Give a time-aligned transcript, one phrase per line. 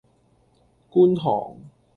[0.89, 1.69] 觀塘